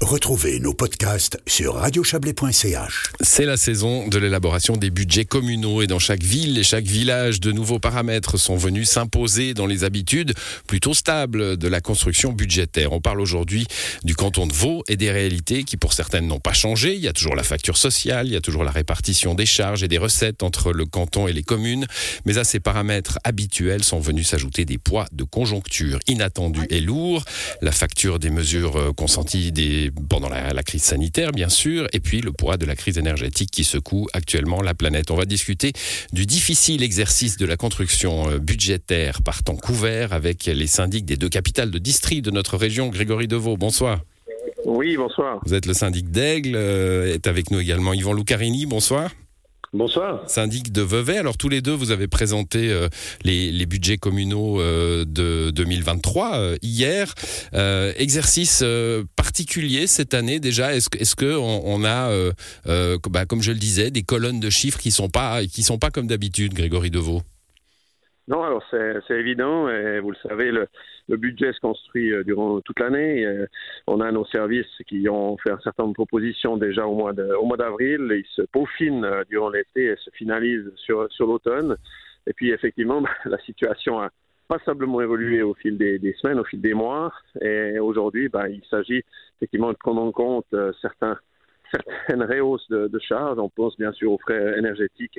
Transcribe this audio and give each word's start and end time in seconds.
Retrouvez 0.00 0.60
nos 0.60 0.74
podcasts 0.74 1.40
sur 1.48 1.74
radiochablais.ch. 1.74 3.10
C'est 3.20 3.44
la 3.44 3.56
saison 3.56 4.06
de 4.06 4.16
l'élaboration 4.16 4.76
des 4.76 4.90
budgets 4.90 5.24
communaux 5.24 5.82
et 5.82 5.88
dans 5.88 5.98
chaque 5.98 6.22
ville 6.22 6.56
et 6.56 6.62
chaque 6.62 6.84
village, 6.84 7.40
de 7.40 7.50
nouveaux 7.50 7.80
paramètres 7.80 8.36
sont 8.36 8.56
venus 8.56 8.88
s'imposer 8.88 9.54
dans 9.54 9.66
les 9.66 9.82
habitudes 9.82 10.34
plutôt 10.68 10.94
stables 10.94 11.56
de 11.56 11.68
la 11.68 11.80
construction 11.80 12.32
budgétaire. 12.32 12.92
On 12.92 13.00
parle 13.00 13.20
aujourd'hui 13.20 13.66
du 14.04 14.14
canton 14.14 14.46
de 14.46 14.52
Vaud 14.52 14.84
et 14.86 14.96
des 14.96 15.10
réalités 15.10 15.64
qui 15.64 15.76
pour 15.76 15.92
certaines 15.92 16.28
n'ont 16.28 16.38
pas 16.38 16.52
changé. 16.52 16.94
Il 16.94 17.00
y 17.00 17.08
a 17.08 17.12
toujours 17.12 17.34
la 17.34 17.42
facture 17.42 17.76
sociale, 17.76 18.28
il 18.28 18.34
y 18.34 18.36
a 18.36 18.40
toujours 18.40 18.62
la 18.62 18.70
répartition 18.70 19.34
des 19.34 19.46
charges 19.46 19.82
et 19.82 19.88
des 19.88 19.98
recettes 19.98 20.44
entre 20.44 20.72
le 20.72 20.86
canton 20.86 21.26
et 21.26 21.32
les 21.32 21.42
communes. 21.42 21.88
Mais 22.24 22.38
à 22.38 22.44
ces 22.44 22.60
paramètres 22.60 23.18
habituels 23.24 23.82
sont 23.82 23.98
venus 23.98 24.28
s'ajouter 24.28 24.64
des 24.64 24.78
poids 24.78 25.06
de 25.10 25.24
conjoncture 25.24 25.98
inattendus 26.06 26.68
et 26.70 26.80
lourds. 26.80 27.24
La 27.62 27.72
facture 27.72 28.20
des 28.20 28.30
mesures 28.30 28.94
consenties 28.94 29.50
des 29.50 29.87
pendant 30.08 30.28
la, 30.28 30.62
crise 30.62 30.82
sanitaire, 30.82 31.32
bien 31.32 31.48
sûr, 31.48 31.86
et 31.92 32.00
puis 32.00 32.20
le 32.20 32.32
poids 32.32 32.56
de 32.56 32.66
la 32.66 32.76
crise 32.76 32.98
énergétique 32.98 33.50
qui 33.50 33.64
secoue 33.64 34.06
actuellement 34.12 34.60
la 34.62 34.74
planète. 34.74 35.10
On 35.10 35.16
va 35.16 35.24
discuter 35.24 35.72
du 36.12 36.26
difficile 36.26 36.82
exercice 36.82 37.36
de 37.36 37.46
la 37.46 37.56
construction 37.56 38.30
euh, 38.30 38.38
budgétaire 38.38 39.22
par 39.22 39.42
temps 39.42 39.56
couvert 39.56 40.12
avec 40.12 40.46
les 40.46 40.66
syndics 40.66 41.04
des 41.04 41.16
deux 41.16 41.28
capitales 41.28 41.70
de 41.70 41.78
district 41.78 42.24
de 42.24 42.30
notre 42.30 42.56
région. 42.56 42.88
Grégory 42.88 43.28
Deveau, 43.28 43.56
bonsoir. 43.56 44.00
Oui, 44.64 44.96
bonsoir. 44.96 45.40
Vous 45.46 45.54
êtes 45.54 45.66
le 45.66 45.74
syndic 45.74 46.10
d'Aigle, 46.10 46.54
euh, 46.56 47.14
est 47.14 47.26
avec 47.26 47.50
nous 47.50 47.60
également 47.60 47.92
Yvan 47.94 48.12
Lucarini, 48.12 48.66
bonsoir. 48.66 49.10
Bonsoir. 49.74 50.22
Syndic 50.26 50.72
de 50.72 50.80
Vevey. 50.80 51.18
Alors 51.18 51.36
tous 51.36 51.50
les 51.50 51.60
deux, 51.60 51.74
vous 51.74 51.90
avez 51.90 52.08
présenté 52.08 52.70
euh, 52.70 52.88
les, 53.22 53.66
budgets 53.66 53.98
communaux 53.98 54.62
euh, 54.62 55.04
de 55.04 55.50
2023 55.50 56.36
euh, 56.36 56.56
hier. 56.62 57.14
exercice 57.52 58.64
particulier 59.14 59.86
cette 59.86 60.14
année 60.14 60.40
déjà. 60.40 60.74
Est-ce 60.74 60.88
est 60.96 61.14
que 61.14 61.36
on, 61.36 61.84
a, 61.84 62.10
bah, 63.10 63.26
comme 63.26 63.42
je 63.42 63.52
le 63.52 63.58
disais, 63.58 63.90
des 63.90 64.02
colonnes 64.02 64.40
de 64.40 64.48
chiffres 64.48 64.78
qui 64.78 64.90
sont 64.90 65.10
sont 65.62 65.78
pas 65.78 65.90
comme 65.90 66.06
d'habitude, 66.06 66.54
Grégory 66.54 66.90
Deveau 66.90 67.22
non, 68.28 68.42
alors 68.42 68.62
c'est 68.70 69.18
évident, 69.18 69.62
vous 70.02 70.10
le 70.10 70.28
savez, 70.28 70.50
le, 70.50 71.16
budget 71.16 71.52
se 71.54 71.60
construit 71.60 72.12
euh, 72.12 72.22
durant 72.22 72.60
toute 72.60 72.78
l'année. 72.78 73.24
Euh, 73.24 73.46
on 73.86 74.02
a 74.02 74.12
nos 74.12 74.26
services 74.26 74.66
qui 74.86 75.08
ont 75.08 75.38
fait 75.38 75.50
un 75.50 75.58
certain 75.60 75.84
nombre 75.84 75.94
de 75.94 76.04
propositions 76.04 76.58
déjà 76.58 76.86
au 76.86 76.94
mois 76.94 77.14
d'avril. 77.14 78.06
Ils 78.10 78.26
se 78.36 78.42
peaufinent 78.42 79.06
euh, 79.06 79.24
durant 79.30 79.48
l'été 79.48 79.86
et 79.86 79.96
se 79.96 80.10
finalisent 80.10 80.70
sur, 80.76 81.08
l'automne. 81.20 81.76
Et 82.26 82.34
puis 82.34 82.50
effectivement, 82.50 83.02
la 83.24 83.38
situation 83.38 83.98
a 83.98 84.10
passablement 84.46 85.00
évolué 85.00 85.40
au 85.40 85.54
fil 85.54 85.78
des, 85.78 86.14
semaines, 86.20 86.38
au 86.38 86.44
fil 86.44 86.60
des 86.60 86.74
mois. 86.74 87.10
Et 87.40 87.78
aujourd'hui, 87.78 88.28
bah, 88.28 88.48
il 88.50 88.62
s'agit 88.68 89.02
effectivement 89.38 89.72
de 89.72 89.78
prendre 89.78 90.02
en 90.02 90.12
compte 90.12 90.54
certains 90.82 91.18
certaines 92.06 92.22
rehausses 92.22 92.68
de, 92.68 92.98
charges. 92.98 93.38
On 93.38 93.48
pense 93.48 93.76
bien 93.76 93.92
sûr 93.92 94.12
aux 94.12 94.18
frais 94.18 94.58
énergétiques 94.58 95.18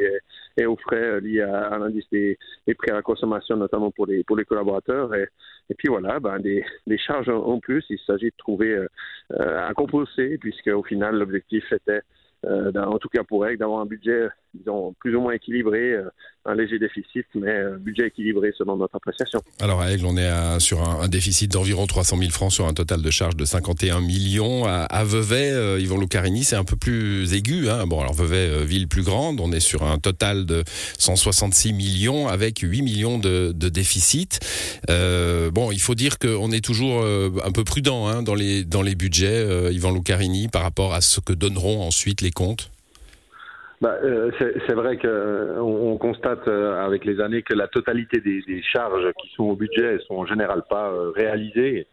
et, 0.58 0.66
aux 0.66 0.78
frais 0.78 1.22
liés 1.22 1.42
à, 1.42 1.78
l'indice 1.78 2.06
des, 2.12 2.38
prix 2.78 2.92
à 2.92 2.96
la 2.96 3.02
consommation, 3.02 3.58
notamment 3.58 3.92
pour 3.92 4.08
les, 4.08 4.24
pour 4.24 4.38
les 4.38 4.46
collaborateurs. 4.46 5.14
Et, 5.16 5.28
et 5.70 5.76
puis 5.76 5.88
voilà, 5.88 6.20
ben 6.20 6.40
des, 6.40 6.64
des, 6.88 6.98
charges 6.98 7.30
en 7.30 7.60
plus, 7.60 7.86
il 7.90 8.00
s'agit 8.06 8.28
de 8.28 8.38
trouver 8.38 8.74
euh, 8.74 9.68
à 9.68 9.74
compenser, 9.74 10.38
puisque 10.40 10.68
au 10.68 10.84
final, 10.84 11.16
l'objectif 11.16 11.72
était 11.72 12.02
euh, 12.46 12.72
en 12.74 12.98
tout 13.00 13.10
cas 13.10 13.24
pour 13.24 13.46
elle, 13.46 13.58
d'avoir 13.58 13.82
un 13.82 13.86
budget 13.86 14.30
disons, 14.54 14.94
plus 15.00 15.16
ou 15.16 15.22
moins 15.22 15.34
équilibré, 15.34 15.94
euh, 15.94 16.10
un 16.46 16.56
léger 16.56 16.80
déficit, 16.80 17.26
mais 17.36 17.52
un 17.52 17.78
budget 17.78 18.08
équilibré 18.08 18.52
selon 18.58 18.78
notre 18.78 18.96
appréciation. 18.96 19.42
Alors 19.60 19.82
à 19.82 19.92
Aigle, 19.92 20.06
on 20.06 20.18
est 20.18 20.60
sur 20.60 20.82
un, 20.82 21.08
déficit 21.08 21.52
d'environ 21.52 21.86
300 21.86 22.18
000 22.18 22.32
francs 22.32 22.52
sur 22.52 22.66
un 22.66 22.74
total 22.74 23.02
de 23.02 23.12
charges 23.12 23.36
de 23.36 23.46
51 23.46 24.02
millions. 24.02 24.66
À, 24.66 25.04
Vevey, 25.04 25.52
euh, 25.52 25.78
Lucarini, 26.00 26.44
c'est 26.44 26.56
un 26.56 26.64
peu 26.64 26.76
plus 26.76 27.34
aigu. 27.34 27.70
Hein. 27.70 27.86
Bon, 27.88 28.00
alors 28.00 28.14
Vevey, 28.14 28.50
euh, 28.50 28.64
ville 28.64 28.88
plus 28.88 29.04
grande, 29.04 29.40
on 29.42 29.52
est 29.52 29.60
sur 29.60 29.84
un 29.84 30.00
total 30.00 30.46
de 30.46 30.64
166 30.98 31.74
millions 31.74 32.28
avec 32.28 32.60
8 32.60 32.82
millions 32.82 33.20
de, 33.20 33.52
déficit. 33.52 34.40
bon, 34.88 35.72
il 35.72 35.80
faut 35.82 35.96
dire 35.96 36.18
qu'on 36.18 36.52
est 36.52 36.64
toujours 36.64 37.06
un 37.06 37.52
peu 37.52 37.64
prudent 37.64 38.08
hein, 38.08 38.24
dans, 38.24 38.36
les, 38.36 38.64
dans 38.64 38.82
les 38.82 38.96
budgets, 38.96 39.72
Yvan 39.72 39.92
Lucarini, 39.92 40.48
par 40.48 40.64
rapport 40.64 40.94
à 40.94 41.02
ce 41.02 41.20
que 41.20 41.34
donneront 41.34 41.84
ensuite 41.84 42.22
les 42.22 42.32
comptes. 42.32 42.72
Bah, 43.82 43.98
euh, 44.04 44.30
c'est 44.40 44.74
vrai 44.74 44.98
qu'on 44.98 45.08
euh, 45.08 45.58
on 45.60 45.98
constate 45.98 46.46
euh, 46.50 46.86
avec 46.86 47.06
les 47.06 47.22
années 47.22 47.44
que 47.44 47.54
la 47.54 47.70
totalité 47.70 48.20
des, 48.20 48.42
des, 48.42 48.62
charges 48.62 49.10
qui 49.22 49.30
sont 49.36 49.46
au 49.46 49.56
budget 49.56 50.00
sont 50.00 50.16
en 50.16 50.26
général 50.26 50.64
pas 50.70 50.92
réalisées, 51.16 51.88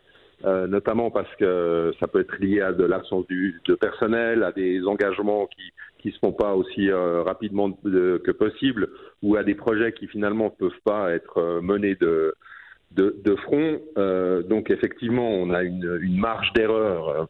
notamment 0.45 1.11
parce 1.11 1.33
que 1.37 1.93
ça 2.01 2.09
peut 2.09 2.21
être 2.21 2.37
lié 2.39 2.61
à 2.61 2.73
de 2.73 2.85
l'absence 2.85 3.27
de 3.29 3.75
personnel, 3.75 4.43
à 4.43 4.53
des 4.53 4.85
engagements 4.85 5.47
qui 5.47 5.73
qui 5.99 6.13
se 6.13 6.19
font 6.19 6.33
pas 6.33 6.55
aussi 6.55 6.91
rapidement 6.93 7.73
que 7.73 8.31
possible, 8.33 8.91
ou 9.23 9.37
à 9.37 9.45
des 9.45 9.55
projets 9.55 9.93
qui 9.93 10.07
finalement 10.09 10.51
peuvent 10.51 10.83
pas 10.85 11.13
être 11.13 11.61
menés 11.63 11.95
de 11.95 12.35
de, 12.93 13.17
de 13.25 13.37
front. 13.37 13.81
donc 14.49 14.71
effectivement, 14.71 15.31
on 15.31 15.51
a 15.51 15.63
une, 15.63 15.99
une 16.03 16.19
marge 16.19 16.53
d'erreur 16.53 17.29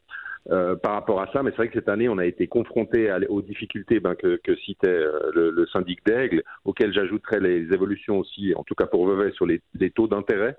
euh, 0.51 0.77
par 0.77 0.93
rapport 0.93 1.21
à 1.21 1.31
ça. 1.33 1.43
Mais 1.43 1.51
c'est 1.51 1.57
vrai 1.57 1.69
que 1.69 1.75
cette 1.75 1.89
année, 1.89 2.09
on 2.09 2.19
a 2.19 2.27
été 2.27 2.47
confronté 2.47 3.11
aux 3.29 3.43
difficultés 3.43 4.01
ben, 4.01 4.15
que, 4.15 4.37
que, 4.37 4.55
citait 4.57 4.89
euh, 4.89 5.31
le, 5.35 5.51
le, 5.51 5.67
syndic 5.67 6.05
d'Aigle, 6.07 6.43
auxquelles 6.65 6.93
j'ajouterais 6.93 7.41
les 7.41 7.73
évolutions 7.73 8.19
aussi, 8.19 8.55
en 8.55 8.63
tout 8.63 8.75
cas 8.75 8.87
pour 8.87 9.07
Vevey, 9.09 9.33
sur 9.33 9.47
les, 9.47 9.61
les 9.75 9.91
taux 9.91 10.07
d'intérêt. 10.07 10.57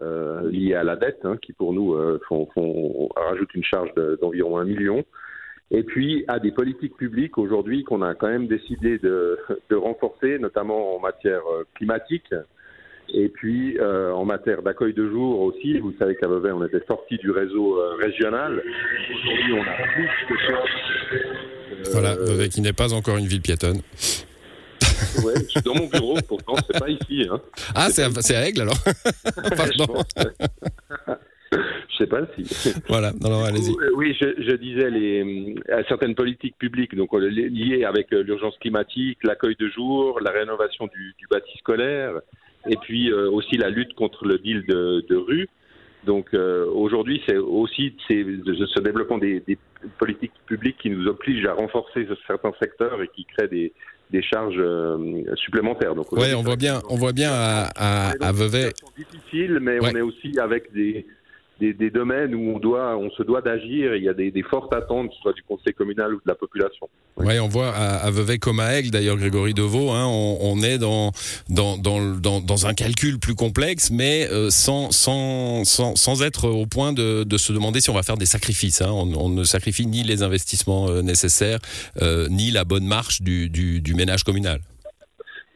Euh, 0.00 0.50
liés 0.50 0.74
à 0.74 0.84
la 0.84 0.96
dette, 0.96 1.20
hein, 1.24 1.36
qui 1.40 1.52
pour 1.52 1.74
nous 1.74 1.92
euh, 1.92 2.18
font, 2.26 2.46
font, 2.54 3.10
rajoutent 3.14 3.54
une 3.54 3.64
charge 3.64 3.92
d'environ 4.22 4.56
un 4.58 4.64
million. 4.64 5.04
Et 5.70 5.82
puis 5.82 6.24
à 6.28 6.38
des 6.38 6.50
politiques 6.50 6.96
publiques 6.96 7.36
aujourd'hui 7.36 7.84
qu'on 7.84 8.00
a 8.00 8.14
quand 8.14 8.28
même 8.28 8.46
décidé 8.46 8.98
de, 8.98 9.38
de 9.70 9.76
renforcer, 9.76 10.38
notamment 10.38 10.96
en 10.96 11.00
matière 11.00 11.42
climatique, 11.74 12.34
et 13.14 13.28
puis, 13.28 13.76
euh, 13.78 14.10
en 14.12 14.24
matière 14.24 14.62
d'accueil 14.62 14.94
de 14.94 15.06
jour 15.08 15.40
aussi, 15.40 15.78
vous 15.78 15.92
savez 15.98 16.16
qu'à 16.16 16.28
Vevey, 16.28 16.50
on 16.50 16.64
était 16.64 16.82
sorti 16.86 17.18
du 17.18 17.30
réseau 17.30 17.78
euh, 17.78 17.96
régional. 18.00 18.62
Aujourd'hui, 19.14 19.52
on 19.52 19.62
a 19.62 19.86
plus 19.92 20.08
de 20.30 20.40
choses. 20.46 21.92
voilà, 21.92 22.14
Vevey 22.16 22.48
qui 22.48 22.62
n'est 22.62 22.72
pas 22.72 22.94
encore 22.94 23.18
une 23.18 23.26
ville 23.26 23.42
piétonne. 23.42 23.82
ouais, 25.24 25.34
je 25.36 25.48
suis 25.48 25.60
dans 25.62 25.74
mon 25.74 25.88
bureau, 25.88 26.16
pourtant, 26.26 26.54
c'est 26.66 26.78
pas 26.78 26.88
ici. 26.88 27.26
Hein. 27.30 27.38
Ah, 27.74 27.88
c'est 27.90 28.34
à, 28.34 28.46
Aigle 28.46 28.62
alors 28.62 28.78
Pardon. 29.56 30.02
Je 31.52 31.96
sais 31.98 32.06
pas 32.06 32.22
si. 32.34 32.74
Voilà, 32.88 33.12
non, 33.20 33.28
non, 33.28 33.44
allez-y. 33.44 33.76
Oui, 33.94 34.16
je, 34.18 34.42
je, 34.42 34.56
disais 34.56 34.88
les, 34.88 35.54
certaines 35.86 36.14
politiques 36.14 36.56
publiques 36.56 36.94
donc 36.96 37.10
liées 37.12 37.84
avec 37.84 38.10
l'urgence 38.10 38.56
climatique, 38.58 39.18
l'accueil 39.22 39.54
de 39.60 39.68
jour, 39.68 40.18
la 40.20 40.30
rénovation 40.30 40.86
du, 40.86 41.14
du 41.18 41.26
bâti 41.30 41.52
scolaire, 41.58 42.22
et 42.68 42.76
puis 42.76 43.10
euh, 43.10 43.30
aussi 43.30 43.56
la 43.56 43.70
lutte 43.70 43.94
contre 43.94 44.24
le 44.26 44.38
deal 44.38 44.64
de, 44.66 45.04
de 45.08 45.16
rue. 45.16 45.48
Donc 46.04 46.34
euh, 46.34 46.66
aujourd'hui, 46.66 47.22
c'est 47.26 47.36
aussi 47.36 47.94
ce 48.08 48.80
développement 48.80 49.18
des, 49.18 49.40
des, 49.40 49.58
politiques 49.98 50.32
publiques 50.46 50.78
qui 50.78 50.90
nous 50.90 51.08
oblige 51.08 51.44
à 51.46 51.54
renforcer 51.54 52.06
certains 52.26 52.52
secteurs 52.60 53.02
et 53.02 53.08
qui 53.08 53.24
créent 53.24 53.48
des, 53.48 53.72
des 54.10 54.22
charges 54.22 54.58
euh, 54.58 55.24
supplémentaires. 55.34 55.94
Donc, 55.94 56.12
ouais, 56.12 56.34
on 56.34 56.42
voit 56.42 56.56
bien, 56.56 56.80
on 56.88 56.96
voit 56.96 57.12
bien 57.12 57.30
à, 57.32 57.68
à, 57.74 58.10
à 58.20 58.32
Vevey. 58.32 58.70
difficile, 58.96 59.58
mais 59.60 59.78
on 59.80 59.88
est 59.88 60.02
aussi 60.02 60.38
avec 60.38 60.72
des, 60.72 61.04
des, 61.70 61.90
domaines 61.90 62.34
où 62.34 62.54
on, 62.54 62.58
doit, 62.58 62.96
on 62.96 63.10
se 63.10 63.22
doit 63.22 63.40
d'agir. 63.40 63.94
Il 63.94 64.02
y 64.02 64.08
a 64.08 64.14
des, 64.14 64.32
fortes 64.42 64.72
attentes, 64.74 65.08
que 65.10 65.14
ce 65.14 65.20
soit 65.20 65.32
du 65.32 65.42
conseil 65.42 65.72
communal 65.72 66.14
ou 66.14 66.16
de 66.16 66.26
la 66.26 66.34
population. 66.34 66.88
Oui, 67.16 67.38
on 67.38 67.48
voit 67.48 67.68
à, 67.68 68.10
Vevey 68.10 68.38
comme 68.38 68.58
à 68.60 68.74
Aigle, 68.74 68.90
d'ailleurs, 68.90 69.16
Grégory 69.16 69.54
Deveau, 69.54 69.90
hein, 69.90 70.06
on, 70.06 70.60
est 70.62 70.78
dans 70.78 71.12
dans, 71.48 71.78
dans, 71.78 72.40
dans, 72.40 72.66
un 72.66 72.74
calcul 72.74 73.18
plus 73.18 73.34
complexe, 73.34 73.90
mais 73.90 74.28
euh, 74.30 74.50
sans, 74.50 74.90
sans, 74.90 75.64
sans, 75.64 76.22
être 76.22 76.48
au 76.48 76.66
point 76.66 76.92
de, 76.92 77.24
de, 77.24 77.36
se 77.36 77.52
demander 77.52 77.80
si 77.80 77.90
on 77.90 77.94
va 77.94 78.02
faire 78.02 78.16
des 78.16 78.26
sacrifices. 78.26 78.82
Hein. 78.82 78.90
On, 78.90 79.28
ne 79.28 79.44
sacrifie 79.44 79.86
ni 79.86 80.02
les 80.02 80.22
investissements 80.22 80.88
euh, 80.88 81.02
nécessaires, 81.02 81.58
euh, 82.00 82.28
ni 82.28 82.50
la 82.50 82.64
bonne 82.64 82.86
marche 82.86 83.22
du, 83.22 83.48
du, 83.48 83.80
du 83.80 83.94
ménage 83.94 84.24
communal. 84.24 84.60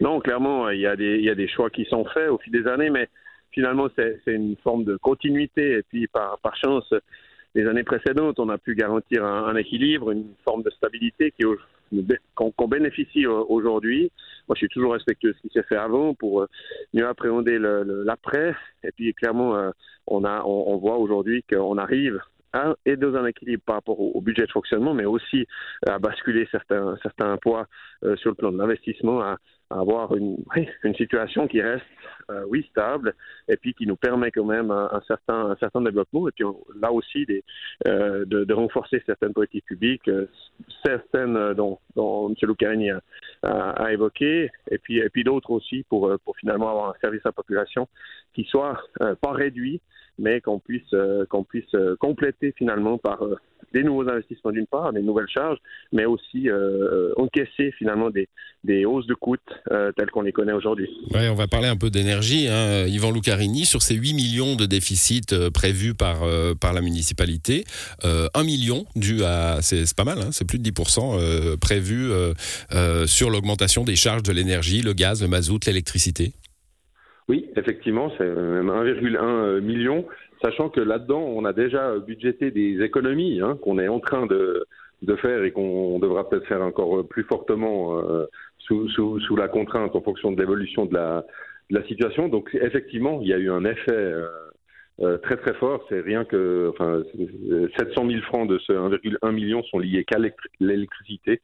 Non, 0.00 0.20
clairement, 0.20 0.68
il 0.70 0.80
y, 0.80 0.86
a 0.86 0.94
des, 0.94 1.16
il 1.18 1.24
y 1.24 1.30
a 1.30 1.34
des 1.34 1.48
choix 1.48 1.70
qui 1.70 1.86
sont 1.86 2.04
faits 2.12 2.28
au 2.28 2.38
fil 2.38 2.52
des 2.52 2.68
années, 2.68 2.90
mais 2.90 3.08
finalement, 3.56 3.88
c'est 3.96 4.20
une 4.26 4.54
forme 4.62 4.84
de 4.84 4.96
continuité. 4.98 5.78
Et 5.78 5.82
puis, 5.82 6.06
par, 6.08 6.56
chance, 6.62 6.92
les 7.54 7.66
années 7.66 7.84
précédentes, 7.84 8.38
on 8.38 8.50
a 8.50 8.58
pu 8.58 8.74
garantir 8.74 9.24
un, 9.24 9.56
équilibre, 9.56 10.10
une 10.10 10.26
forme 10.44 10.62
de 10.62 10.70
stabilité 10.70 11.32
qui 11.32 11.46
qu'on 12.34 12.68
bénéficie 12.68 13.26
aujourd'hui. 13.26 14.10
Moi, 14.46 14.56
je 14.56 14.58
suis 14.58 14.68
toujours 14.68 14.92
respectueux 14.92 15.30
de 15.30 15.36
ce 15.36 15.42
qui 15.42 15.54
s'est 15.54 15.62
fait 15.62 15.76
avant 15.76 16.14
pour 16.14 16.42
euh, 16.42 16.48
mieux 16.92 17.06
appréhender 17.06 17.58
l'après. 17.58 18.54
Et 18.84 18.90
puis, 18.92 19.14
clairement, 19.14 19.56
euh, 19.56 19.70
on, 20.06 20.24
a, 20.24 20.42
on, 20.44 20.76
voit 20.76 20.98
aujourd'hui 20.98 21.44
qu'on 21.48 21.78
arrive 21.78 22.20
et 22.84 22.96
dans 22.96 23.14
un 23.14 23.26
équilibre 23.26 23.62
par 23.64 23.76
rapport 23.76 23.98
au, 24.00 24.20
budget 24.20 24.46
de 24.46 24.50
fonctionnement, 24.50 24.94
mais 24.94 25.04
aussi 25.04 25.46
à 25.86 25.98
basculer 25.98 26.48
certains, 26.50 26.96
certains 27.02 27.36
poids 27.36 27.66
euh, 28.04 28.16
sur 28.16 28.30
le 28.30 28.34
plan 28.36 28.52
de 28.52 28.58
l'investissement, 28.58 29.20
à, 29.20 29.36
avoir 29.70 30.14
une, 30.14 30.36
une 30.84 30.94
situation 30.94 31.48
qui 31.48 31.60
reste, 31.60 31.84
euh, 32.30 32.44
oui, 32.48 32.66
stable, 32.70 33.14
et 33.48 33.56
puis 33.56 33.74
qui 33.74 33.86
nous 33.86 33.96
permet 33.96 34.30
quand 34.30 34.44
même 34.44 34.70
un, 34.70 35.00
certain, 35.06 35.50
un 35.50 35.56
certain 35.56 35.80
développement, 35.80 36.28
et 36.28 36.32
puis 36.32 36.44
là 36.80 36.92
aussi 36.92 37.26
euh, 37.86 38.24
de, 38.24 38.44
de, 38.44 38.54
renforcer 38.54 39.02
certaines 39.06 39.32
politiques 39.32 39.64
publiques, 39.64 40.08
euh, 40.08 40.26
certaines 40.84 41.54
dont, 41.54 41.78
M. 41.96 42.34
Lucarini 42.42 42.90
a, 42.90 43.00
a, 43.42 43.92
évoqué, 43.92 44.50
et 44.70 44.78
puis, 44.78 44.98
et 44.98 45.08
puis 45.08 45.24
d'autres 45.24 45.50
aussi 45.50 45.84
pour, 45.88 46.12
pour 46.24 46.36
finalement 46.36 46.70
avoir 46.70 46.90
un 46.90 46.94
service 47.00 47.24
à 47.24 47.30
la 47.30 47.32
population 47.32 47.88
qui 48.34 48.44
soit 48.44 48.80
pas 48.98 49.32
réduit, 49.32 49.80
mais 50.18 50.40
qu'on 50.40 50.58
puisse, 50.58 50.94
qu'on 51.28 51.44
puisse 51.44 51.74
compléter 52.00 52.52
finalement 52.56 52.98
par 52.98 53.20
des 53.72 53.82
nouveaux 53.82 54.08
investissements 54.08 54.52
d'une 54.52 54.66
part, 54.66 54.92
des 54.92 55.02
nouvelles 55.02 55.28
charges, 55.28 55.58
mais 55.92 56.04
aussi 56.04 56.48
euh, 56.48 57.12
encaisser 57.16 57.72
finalement 57.78 58.10
des, 58.10 58.28
des, 58.64 58.84
hausses 58.84 59.06
de 59.06 59.14
coûts 59.14 59.36
euh, 59.70 59.92
telles 59.96 60.10
qu'on 60.10 60.22
les 60.22 60.32
connaît 60.32 60.52
aujourd'hui. 60.52 60.88
Ouais, 61.12 61.28
on 61.28 61.34
va 61.34 61.46
parler 61.46 61.68
un 61.68 61.76
peu 61.76 61.90
d'énergie. 61.90 62.48
Hein. 62.48 62.86
Yvan 62.86 63.10
Lucarini, 63.10 63.64
sur 63.64 63.82
ces 63.82 63.94
8 63.94 64.14
millions 64.14 64.56
de 64.56 64.66
déficits 64.66 65.32
euh, 65.32 65.50
prévus 65.50 65.94
par, 65.94 66.22
euh, 66.22 66.54
par 66.54 66.72
la 66.72 66.80
municipalité, 66.80 67.64
1 68.02 68.44
million 68.44 68.86
dû 68.94 69.24
à, 69.24 69.58
c'est 69.60 69.94
pas 69.94 70.04
mal, 70.04 70.18
hein, 70.20 70.28
c'est 70.32 70.46
plus 70.46 70.58
de 70.58 70.70
10% 70.70 71.58
prévu 71.58 72.10
sur 73.06 73.30
l'augmentation 73.30 73.84
des 73.84 73.96
charges 73.96 74.22
de 74.22 74.32
l'énergie, 74.32 74.82
le 74.82 74.92
gaz, 74.92 75.22
le 75.22 75.28
mazout, 75.28 75.60
l'électricité. 75.66 76.32
Oui, 77.28 77.50
effectivement, 77.56 78.12
c'est 78.18 78.24
même 78.24 78.68
1,1 78.68 79.60
million 79.60 80.06
sachant 80.42 80.68
que 80.68 80.80
là-dedans, 80.80 81.20
on 81.20 81.44
a 81.44 81.52
déjà 81.52 81.98
budgété 81.98 82.50
des 82.50 82.82
économies 82.82 83.40
hein, 83.40 83.58
qu'on 83.62 83.78
est 83.78 83.88
en 83.88 84.00
train 84.00 84.26
de, 84.26 84.66
de 85.02 85.16
faire 85.16 85.42
et 85.44 85.52
qu'on 85.52 85.98
devra 85.98 86.28
peut-être 86.28 86.46
faire 86.46 86.62
encore 86.62 87.06
plus 87.06 87.24
fortement 87.24 87.98
euh, 87.98 88.26
sous, 88.58 88.88
sous, 88.90 89.20
sous, 89.20 89.36
la 89.36 89.48
contrainte 89.48 89.94
en 89.94 90.00
fonction 90.00 90.32
de 90.32 90.40
l'évolution 90.40 90.86
de 90.86 90.94
la, 90.94 91.24
de 91.70 91.78
la 91.78 91.86
situation. 91.86 92.28
Donc 92.28 92.50
effectivement, 92.54 93.20
il 93.22 93.28
y 93.28 93.32
a 93.32 93.38
eu 93.38 93.50
un 93.50 93.64
effet 93.64 93.92
euh, 93.92 94.26
euh 95.00 95.18
très 95.18 95.36
très 95.36 95.54
fort. 95.54 95.84
C'est 95.88 96.00
rien 96.00 96.24
que 96.24 96.70
enfin, 96.70 97.02
700 97.78 98.08
000 98.08 98.22
francs 98.22 98.48
de 98.48 98.58
ce 98.58 98.72
1,1 98.72 99.32
million 99.32 99.62
sont 99.64 99.78
liés 99.78 100.04
qu'à 100.04 100.18
l'électricité 100.60 101.40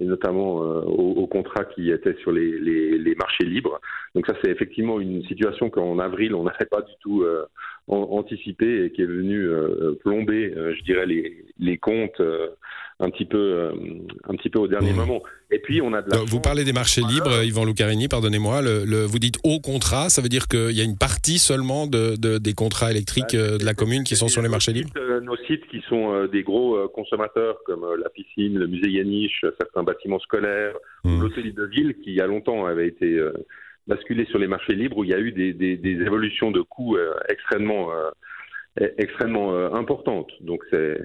et 0.00 0.04
notamment 0.04 0.64
euh, 0.64 0.80
aux, 0.82 1.26
contrats 1.26 1.64
qui 1.64 1.90
étaient 1.90 2.16
sur 2.16 2.32
les, 2.32 2.58
les, 2.58 2.98
les 2.98 3.14
marchés 3.14 3.44
libres. 3.44 3.80
Donc 4.14 4.26
ça, 4.26 4.34
c'est 4.42 4.50
effectivement 4.50 4.98
une 5.00 5.22
situation 5.26 5.70
qu'en 5.70 5.98
avril, 5.98 6.34
on 6.34 6.44
n'avait 6.44 6.64
pas 6.64 6.82
du 6.82 6.92
tout 7.00 7.22
euh, 7.22 7.46
anticipé 7.86 8.84
et 8.84 8.92
qui 8.92 9.02
est 9.02 9.06
venue 9.06 9.44
euh, 9.44 9.94
plomber, 10.02 10.52
je 10.56 10.82
dirais, 10.84 11.06
les, 11.06 11.44
les 11.58 11.78
comptes 11.78 12.20
un 13.00 13.10
petit 13.10 13.24
peu, 13.24 13.72
un 14.28 14.36
petit 14.36 14.50
peu 14.50 14.58
au 14.58 14.68
dernier 14.68 14.92
mmh. 14.92 14.96
moment. 14.96 15.22
Et 15.50 15.58
puis 15.58 15.80
on 15.82 15.92
a 15.92 16.02
de 16.02 16.10
la 16.10 16.18
Vous 16.18 16.40
parlez 16.40 16.64
des 16.64 16.72
marchés 16.72 17.00
libres, 17.00 17.42
Yvan 17.42 17.64
Lucarini, 17.64 18.08
pardonnez-moi. 18.08 18.62
Le, 18.62 19.04
vous 19.04 19.18
dites 19.18 19.38
haut 19.42 19.60
contrat, 19.60 20.10
ça 20.10 20.22
veut 20.22 20.28
dire 20.28 20.46
qu'il 20.48 20.72
y 20.72 20.80
a 20.80 20.84
une 20.84 20.98
partie 20.98 21.38
seulement 21.38 21.86
de, 21.86 22.16
de 22.16 22.38
des 22.38 22.52
contrats 22.52 22.90
électriques 22.90 23.34
bah, 23.34 23.58
de 23.58 23.64
la 23.64 23.74
commune 23.74 24.04
qui 24.04 24.16
sont 24.16 24.28
sur 24.28 24.42
les 24.42 24.48
marchés 24.48 24.72
libres. 24.72 24.92
nos 25.22 25.36
sites 25.46 25.66
qui 25.68 25.80
sont 25.88 26.26
des 26.26 26.42
gros 26.42 26.88
consommateurs 26.88 27.58
comme 27.64 27.86
la 28.00 28.10
piscine, 28.10 28.58
le 28.58 28.66
musée 28.66 28.90
Yaniche, 28.90 29.44
certains 29.58 29.82
bâtiments 29.82 30.20
scolaires, 30.20 30.74
mmh. 31.04 31.20
l'hôtel 31.20 31.54
de 31.54 31.64
ville 31.64 31.94
qui 32.04 32.10
il 32.10 32.16
y 32.16 32.20
a 32.20 32.26
longtemps 32.26 32.66
avait 32.66 32.88
été 32.88 33.18
basculé 33.86 34.26
sur 34.26 34.38
les 34.38 34.46
marchés 34.46 34.74
libres 34.74 34.98
où 34.98 35.04
il 35.04 35.10
y 35.10 35.14
a 35.14 35.18
eu 35.18 35.32
des, 35.32 35.52
des, 35.52 35.76
des 35.76 36.02
évolutions 36.02 36.50
de 36.50 36.60
coûts 36.60 36.96
extrêmement 37.28 37.88
extrêmement 38.98 39.52
euh, 39.52 39.72
importante. 39.72 40.28
Donc 40.40 40.62
c'est 40.70 40.98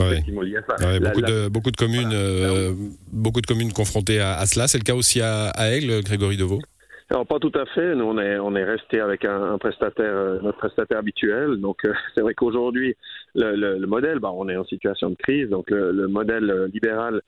effectivement 0.00 0.42
lié 0.42 0.56
à 0.56 0.76
ça. 0.76 0.98
beaucoup, 0.98 1.22
de, 1.22 1.48
beaucoup 1.48 1.70
de 1.70 1.76
communes, 1.76 2.12
euh, 2.12 2.72
beaucoup 3.12 3.40
de 3.40 3.46
communes 3.46 3.72
confrontées 3.72 4.20
à, 4.20 4.44
cela. 4.46 4.68
C'est 4.68 4.78
le 4.78 4.84
cas 4.84 4.94
aussi 4.94 5.20
à, 5.20 5.48
à 5.50 5.70
Aigle, 5.70 6.02
Grégory 6.02 6.36
Deveau. 6.36 6.60
Alors 7.10 7.26
pas 7.26 7.40
tout 7.40 7.52
à 7.54 7.66
fait. 7.66 7.94
Nous 7.96 8.04
on 8.04 8.18
est 8.18 8.38
on 8.38 8.54
est 8.54 8.64
resté 8.64 9.00
avec 9.00 9.24
un, 9.24 9.58
prestataire 9.58 10.14
euh, 10.14 10.40
notre 10.40 10.58
prestataire 10.58 10.98
habituel. 10.98 11.56
Donc 11.56 11.84
c'est 12.14 12.20
vrai 12.20 12.34
qu'aujourd'hui 12.34 12.96
le, 13.34 13.54
le, 13.78 13.86
modèle, 13.86 14.18
bah, 14.18 14.32
on 14.34 14.48
est 14.48 14.56
en 14.56 14.64
situation 14.64 15.10
de 15.10 15.16
crise. 15.16 15.48
Donc 15.48 15.70
le, 15.70 16.06
modèle 16.08 16.70
libéral 16.72 17.20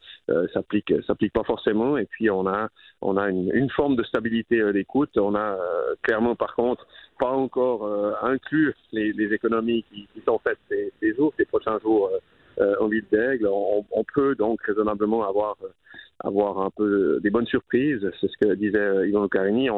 s'applique 0.53 0.93
s'applique 1.07 1.33
pas 1.33 1.45
forcément. 1.45 1.97
Et 1.97 2.07
puis 2.07 2.31
on 2.31 2.47
a 2.47 2.69
on 3.01 3.17
a 3.17 3.29
une, 3.29 3.51
une 3.55 3.71
forme 3.71 3.97
de 3.97 4.05
stabilité 4.05 4.73
d'écoute. 4.73 5.17
On 5.19 5.35
a 5.35 5.59
clairement 6.03 6.37
par 6.37 6.55
contre 6.55 6.87
pas 7.23 7.31
encore 7.31 7.87
euh, 7.87 8.15
inclus 8.23 8.75
les, 8.91 9.13
les, 9.13 9.33
économies 9.33 9.85
qui, 9.85 10.09
qui, 10.13 10.21
sont 10.27 10.41
faites 10.41 10.59
ces, 10.69 10.93
ces 11.01 11.15
jours, 11.15 11.33
ces 11.39 11.45
prochains 11.45 11.79
jours 11.79 12.11
euh, 12.13 12.19
euh 12.61 12.75
en 12.81 12.89
ville 12.89 13.07
d'aigle. 13.13 13.47
On, 13.47 13.85
on, 13.93 14.05
peut 14.13 14.35
donc 14.35 14.61
raisonnablement 14.63 15.23
avoir 15.23 15.57
euh, 15.63 15.69
avoir 16.23 16.59
un 16.61 16.71
peu 16.71 17.21
des 17.23 17.31
bonnes 17.31 17.47
surprises. 17.47 18.09
C'est 18.21 18.29
ce 18.29 18.37
que 18.41 18.55
disait 18.55 19.09
Yvan 19.09 19.29
Carini. 19.29 19.69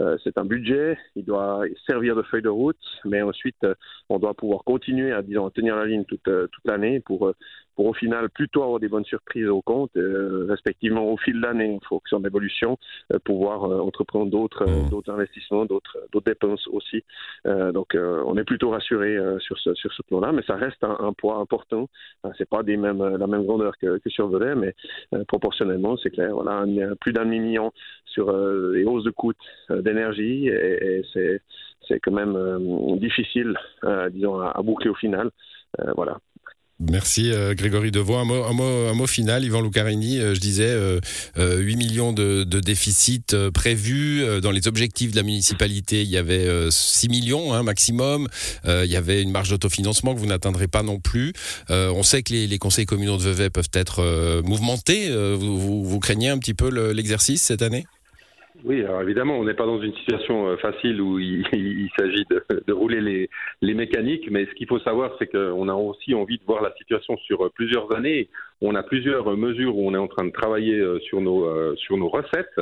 Euh, 0.00 0.16
c'est 0.24 0.38
un 0.38 0.44
budget, 0.44 0.96
il 1.16 1.24
doit 1.24 1.62
servir 1.86 2.16
de 2.16 2.22
feuille 2.22 2.42
de 2.42 2.48
route, 2.48 2.76
mais 3.04 3.22
ensuite 3.22 3.66
on 4.08 4.18
doit 4.18 4.34
pouvoir 4.34 4.64
continuer 4.64 5.12
à 5.12 5.22
disons 5.22 5.50
tenir 5.50 5.76
la 5.76 5.86
ligne 5.86 6.04
toute 6.04 6.22
toute 6.24 6.64
l'année 6.64 7.00
pour 7.00 7.32
pour 7.78 7.86
au 7.86 7.94
final 7.94 8.28
plutôt 8.28 8.64
avoir 8.64 8.80
des 8.80 8.88
bonnes 8.88 9.04
surprises 9.04 9.46
au 9.46 9.62
compte, 9.62 9.92
euh, 9.96 10.46
respectivement 10.48 11.04
au 11.12 11.16
fil 11.16 11.34
de 11.34 11.46
l'année, 11.46 11.78
en 11.80 11.88
fonction 11.88 12.18
de 12.18 12.24
l'évolution, 12.24 12.76
euh, 13.12 13.20
pouvoir 13.24 13.70
euh, 13.70 13.78
entreprendre 13.78 14.32
d'autres 14.32 14.64
mmh. 14.68 14.90
d'autres 14.90 15.12
investissements, 15.12 15.64
d'autres 15.64 15.96
d'autres 16.10 16.26
dépenses 16.26 16.66
aussi. 16.72 17.04
donc 17.44 17.96
on 18.30 18.36
est 18.36 18.48
plutôt 18.52 18.70
rassuré 18.70 19.16
sur 19.38 19.56
ce 19.58 19.72
sur 19.74 19.92
ce 19.92 20.02
plan-là, 20.02 20.32
mais 20.32 20.42
ça 20.42 20.56
reste 20.56 20.82
un, 20.82 21.12
poids 21.12 21.36
important. 21.36 21.88
c'est 22.36 22.48
pas 22.48 22.62
des 22.64 22.76
mêmes 22.76 23.04
la 23.16 23.26
même 23.28 23.44
grandeur 23.44 23.78
que, 23.78 23.98
que 23.98 24.10
sur 24.10 24.28
Velay, 24.28 24.54
mais 24.56 24.74
proportionnellement 25.28 25.87
c'est 25.96 26.10
clair. 26.10 26.34
Y 26.66 26.82
a 26.82 26.94
plus 26.96 27.12
d'un 27.12 27.24
million 27.24 27.72
sur 28.04 28.32
les 28.32 28.84
hausses 28.84 29.04
de 29.04 29.10
coûts 29.10 29.32
d'énergie 29.70 30.48
et, 30.48 31.02
c'est 31.12 31.40
c'est 31.86 32.00
quand 32.00 32.12
même 32.12 32.36
difficile, 32.98 33.56
disons, 34.10 34.40
à, 34.40 34.50
à, 34.50 34.62
boucler 34.62 34.90
au 34.90 34.94
final. 34.94 35.30
voilà. 35.96 36.18
Merci 36.80 37.32
euh, 37.32 37.54
Grégory 37.54 37.90
Devoix. 37.90 38.20
Un 38.20 38.24
mot, 38.24 39.06
final, 39.06 39.44
Yvan 39.44 39.62
Lucarini. 39.62 40.18
Euh, 40.18 40.34
je 40.34 40.40
disais 40.40 40.68
euh, 40.68 41.00
8 41.36 41.40
euh, 41.40 41.76
millions 41.76 42.12
de, 42.12 42.44
de 42.44 42.60
déficit 42.60 43.36
prévus. 43.50 44.24
Dans 44.40 44.52
les 44.52 44.68
objectifs 44.68 45.10
de 45.10 45.16
la 45.16 45.24
municipalité, 45.24 46.02
il 46.02 46.08
y 46.08 46.16
avait 46.16 46.48
6 46.70 47.08
millions 47.08 47.52
hein, 47.52 47.62
maximum. 47.62 48.28
il 48.64 48.90
y 48.90 48.96
avait 48.96 49.22
une 49.22 49.30
marge 49.30 49.50
d'autofinancement 49.50 50.14
que 50.14 50.20
vous 50.20 50.26
n'atteindrez 50.26 50.68
pas 50.68 50.82
non 50.82 51.00
plus. 51.00 51.32
on 51.68 52.02
sait 52.02 52.22
que 52.22 52.32
les, 52.32 52.58
conseils 52.58 52.86
communaux 52.86 53.16
de 53.16 53.22
Vevey 53.22 53.50
peuvent 53.50 53.70
être 53.72 54.42
mouvementés. 54.44 55.10
Vous, 55.36 55.84
vous, 55.84 55.98
craignez 55.98 56.28
un 56.28 56.38
petit 56.38 56.54
peu 56.54 56.68
l'exercice 56.92 57.42
cette 57.42 57.62
année? 57.62 57.86
Oui, 58.64 58.84
alors 58.84 59.02
évidemment, 59.02 59.38
on 59.38 59.44
n'est 59.44 59.54
pas 59.54 59.66
dans 59.66 59.80
une 59.80 59.94
situation 59.94 60.48
euh, 60.48 60.56
facile 60.56 61.00
où 61.00 61.18
il, 61.20 61.46
il 61.52 61.90
s'agit 61.98 62.24
de, 62.30 62.44
de, 62.66 62.72
rouler 62.72 63.00
les, 63.00 63.30
les, 63.62 63.74
mécaniques, 63.74 64.28
mais 64.30 64.46
ce 64.46 64.54
qu'il 64.54 64.66
faut 64.66 64.80
savoir, 64.80 65.12
c'est 65.18 65.26
qu'on 65.26 65.68
a 65.68 65.74
aussi 65.74 66.14
envie 66.14 66.38
de 66.38 66.44
voir 66.44 66.62
la 66.62 66.72
situation 66.74 67.16
sur 67.18 67.44
euh, 67.44 67.50
plusieurs 67.54 67.94
années. 67.94 68.28
On 68.60 68.74
a 68.74 68.82
plusieurs 68.82 69.36
mesures 69.36 69.76
où 69.76 69.88
on 69.88 69.94
est 69.94 69.98
en 69.98 70.08
train 70.08 70.24
de 70.24 70.32
travailler 70.32 70.78
euh, 70.78 70.98
sur 71.00 71.20
nos, 71.20 71.76
sur 71.76 71.96
nos 71.96 72.08
recettes. 72.08 72.60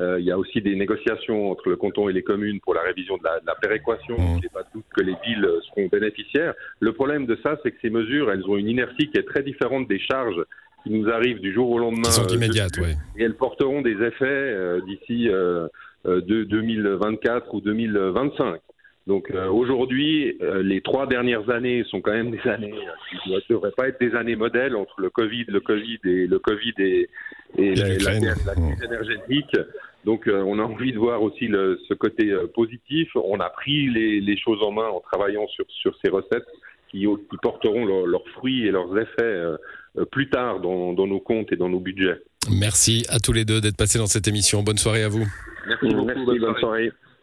Euh, 0.00 0.18
il 0.18 0.24
y 0.24 0.30
a 0.30 0.38
aussi 0.38 0.62
des 0.62 0.74
négociations 0.74 1.50
entre 1.50 1.68
le 1.68 1.76
canton 1.76 2.08
et 2.08 2.12
les 2.12 2.22
communes 2.22 2.60
pour 2.60 2.74
la 2.74 2.80
révision 2.80 3.18
de 3.18 3.24
la, 3.24 3.40
de 3.40 3.46
la 3.46 3.54
péréquation. 3.54 4.16
Mmh. 4.16 4.38
Il 4.38 4.42
n'est 4.42 4.48
pas 4.48 4.62
de 4.62 4.68
doute 4.74 4.86
que 4.96 5.02
les 5.02 5.16
villes 5.24 5.48
seront 5.68 5.86
bénéficiaires. 5.88 6.54
Le 6.80 6.92
problème 6.92 7.26
de 7.26 7.38
ça, 7.42 7.58
c'est 7.62 7.72
que 7.72 7.80
ces 7.82 7.90
mesures, 7.90 8.30
elles 8.30 8.44
ont 8.48 8.56
une 8.56 8.68
inertie 8.68 9.10
qui 9.10 9.18
est 9.18 9.28
très 9.28 9.42
différente 9.42 9.88
des 9.88 9.98
charges 9.98 10.42
qui 10.82 10.90
nous 10.90 11.08
arrivent 11.08 11.40
du 11.40 11.52
jour 11.52 11.70
au 11.70 11.78
lendemain. 11.78 12.02
Qui 12.02 12.12
sont 12.12 12.30
euh, 12.30 12.34
immédiates, 12.34 12.78
oui. 12.78 12.92
Et 13.16 13.24
elles 13.24 13.36
porteront 13.36 13.82
des 13.82 14.02
effets 14.02 14.24
euh, 14.24 14.80
d'ici 14.82 15.28
euh, 15.28 15.68
de 16.04 16.44
2024 16.44 17.54
ou 17.54 17.60
2025. 17.60 18.60
Donc 19.08 19.32
aujourd'hui, 19.50 20.38
les 20.62 20.80
trois 20.80 21.08
dernières 21.08 21.50
années 21.50 21.82
sont 21.90 22.00
quand 22.00 22.12
même 22.12 22.30
des 22.30 22.48
années 22.48 22.72
qui 23.24 23.32
ne 23.32 23.40
devraient 23.50 23.72
pas 23.76 23.88
être 23.88 23.98
des 23.98 24.14
années 24.14 24.36
modèles 24.36 24.76
entre 24.76 25.00
le 25.00 25.10
Covid, 25.10 25.46
le 25.48 25.58
Covid 25.58 25.98
et 26.04 26.28
le 26.28 26.38
Covid 26.38 26.74
et, 26.78 27.08
et, 27.58 27.74
la, 27.74 27.96
crise 27.96 28.82
énergétique. 28.84 29.56
Donc 30.04 30.30
on 30.32 30.56
a 30.60 30.62
envie 30.62 30.92
de 30.92 30.98
voir 30.98 31.20
aussi 31.20 31.48
le, 31.48 31.80
ce 31.88 31.94
côté 31.94 32.32
positif. 32.54 33.08
On 33.16 33.40
a 33.40 33.50
pris 33.50 33.88
les, 33.88 34.20
les, 34.20 34.36
choses 34.36 34.62
en 34.62 34.70
main 34.70 34.86
en 34.86 35.00
travaillant 35.00 35.48
sur, 35.48 35.64
sur 35.68 35.96
ces 36.00 36.08
recettes 36.08 36.46
qui, 36.92 37.00
qui 37.00 37.36
porteront 37.42 37.84
leurs 37.84 38.28
fruits 38.34 38.66
et 38.66 38.70
leurs 38.70 38.96
effets 38.96 39.22
euh, 39.22 39.56
plus 40.12 40.30
tard 40.30 40.60
dans, 40.60 40.92
dans, 40.92 41.06
nos 41.06 41.20
comptes 41.20 41.50
et 41.52 41.56
dans 41.56 41.68
nos 41.68 41.80
budgets. 41.80 42.22
Merci 42.50 43.04
à 43.08 43.18
tous 43.18 43.32
les 43.32 43.44
deux 43.44 43.60
d'être 43.60 43.76
passés 43.76 43.98
dans 43.98 44.06
cette 44.06 44.28
émission. 44.28 44.62
Bonne 44.62 44.78
soirée 44.78 45.02
à 45.02 45.08
vous. 45.08 45.26
Merci 45.66 45.88
beaucoup. 45.88 46.06
Merci, 46.06 46.38
bonne 46.38 46.58
soirée. 46.58 46.92